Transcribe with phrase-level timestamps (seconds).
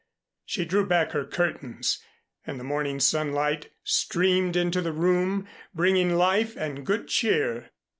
[0.47, 2.03] She drew back her curtains
[2.47, 7.69] and the morning sunlight streamed into the room bringing life and good cheer.